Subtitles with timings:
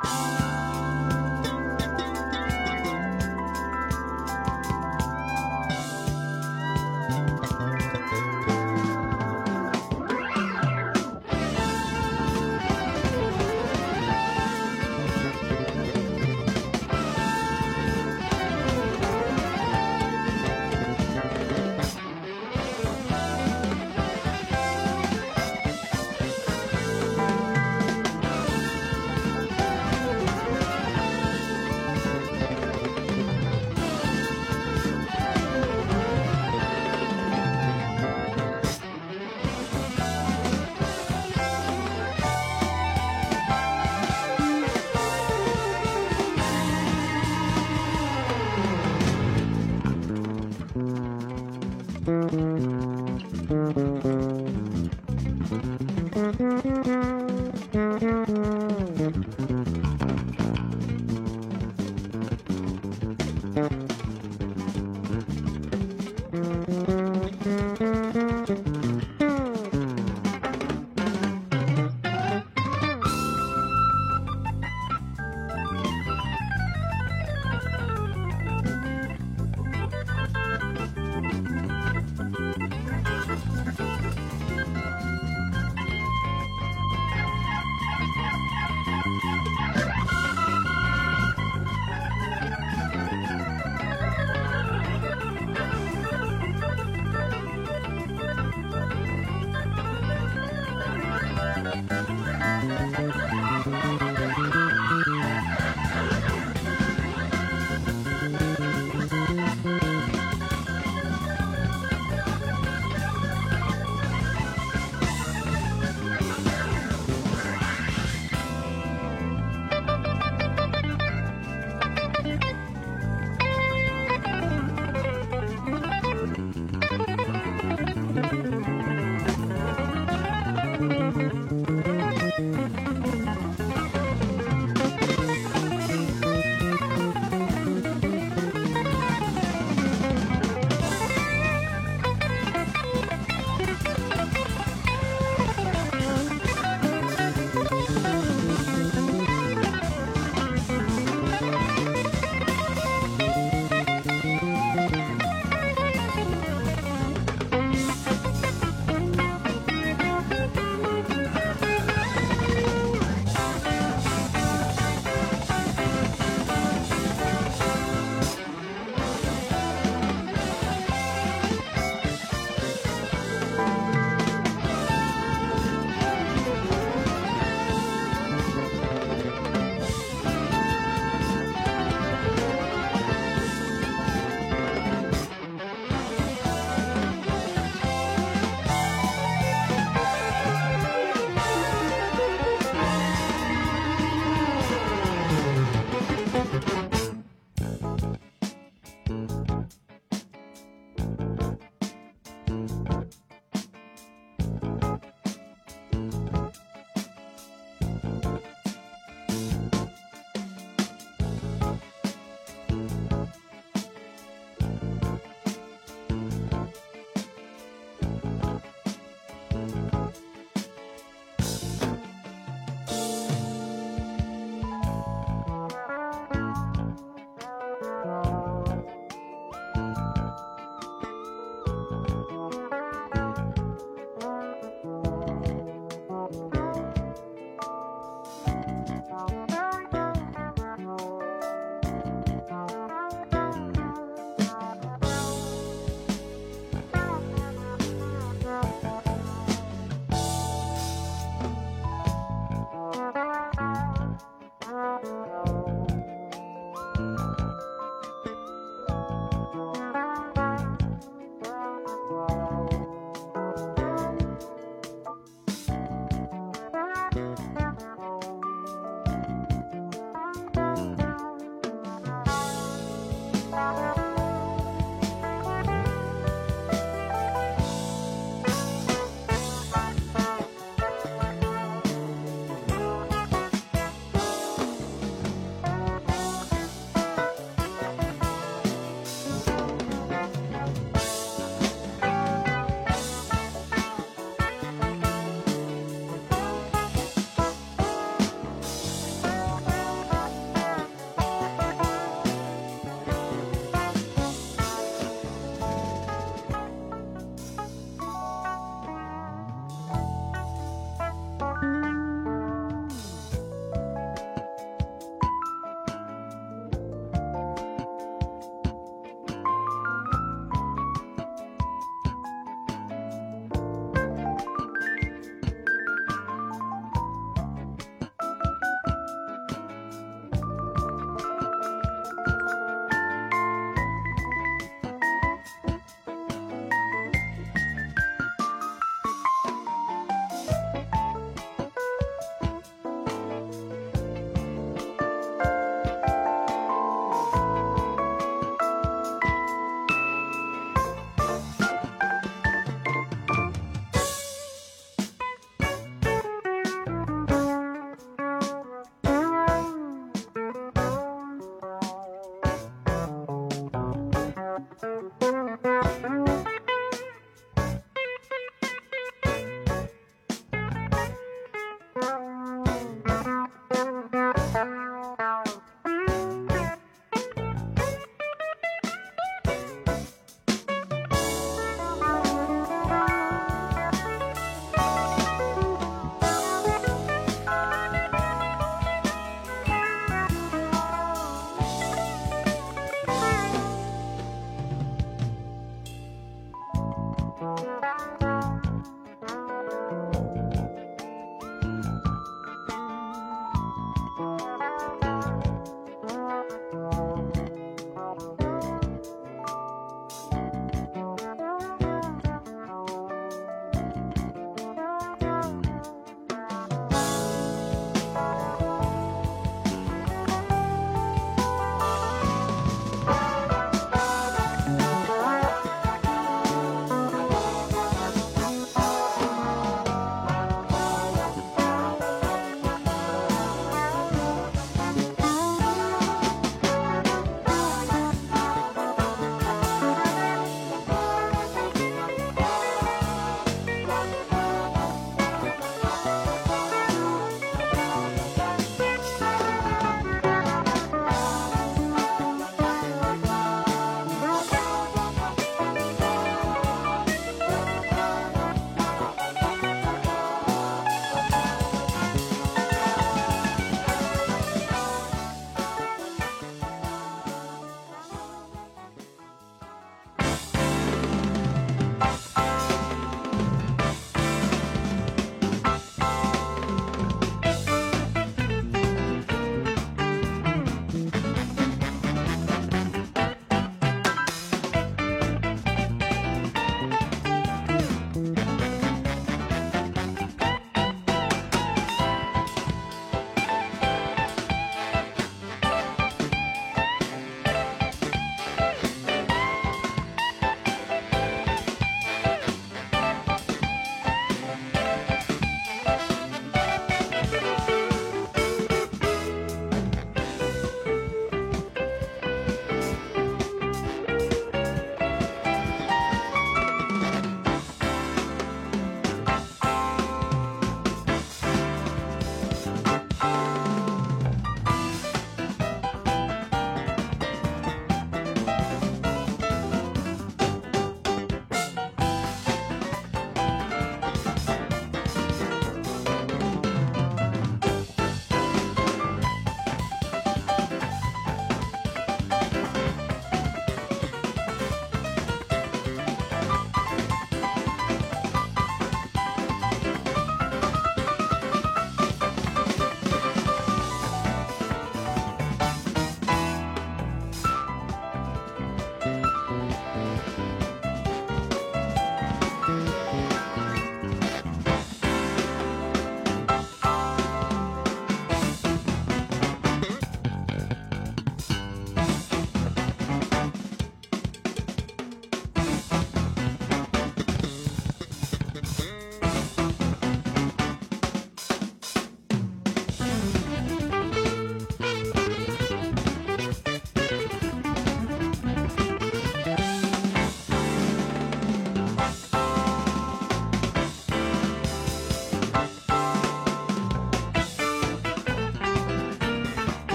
[0.00, 0.41] Oh.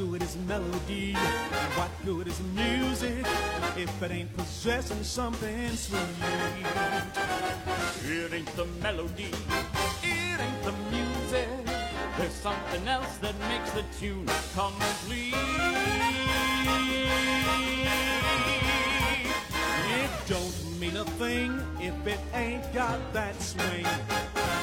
[0.00, 1.12] Good is melody?
[1.76, 3.26] What good is music
[3.76, 6.00] if it ain't possessing something sweet?
[8.04, 9.30] It ain't the melody,
[10.02, 11.48] it ain't the music.
[12.16, 15.34] There's something else that makes the tune complete.
[20.00, 23.84] It don't mean a thing if it ain't got that swing.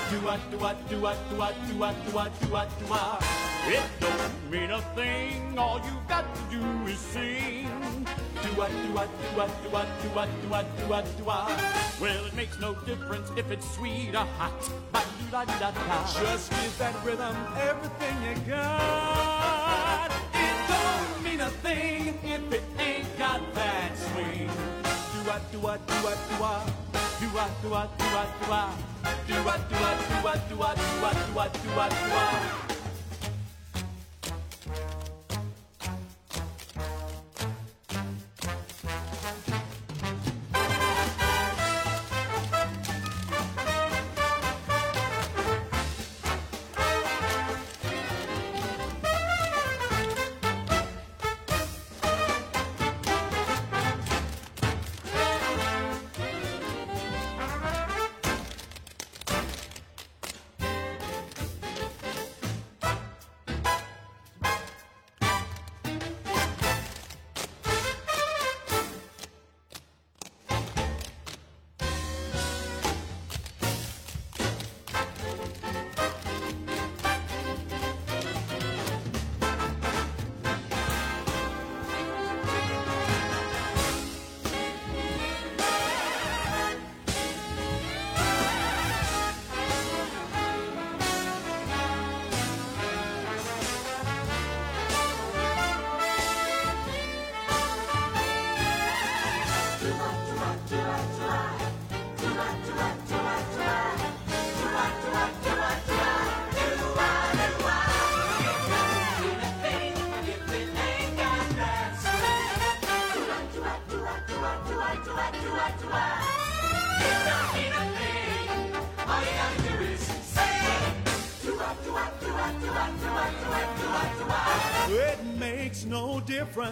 [0.09, 2.85] Do what, do what, do what, do what, do what, do what, do what, do
[2.85, 3.47] what.
[3.70, 5.59] It don't mean a thing.
[5.59, 7.68] All you got to do is sing.
[8.41, 11.24] Do what, do what, do what, do what, do what, do what, do what, do
[11.26, 11.99] what.
[11.99, 14.53] Well, it makes no difference if it's sweet or hot.
[14.93, 16.05] Ba-do-da-da-da.
[16.22, 20.11] Just give that rhythm everything you got.
[20.34, 24.47] It don't mean a thing if it ain't got that swing.
[24.47, 26.65] Do what, do what, do what, do what.
[27.20, 28.72] Do what, do what, do what, do what.
[29.28, 32.09] Do what, do what, do what, do what, do what, do what, do what, do
[32.15, 32.76] what.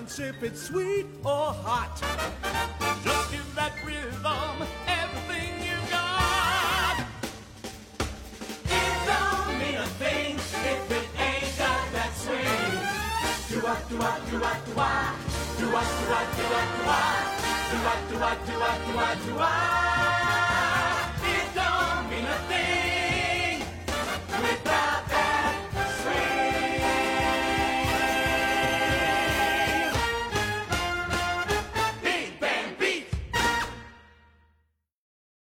[0.06, 0.95] If it's sweet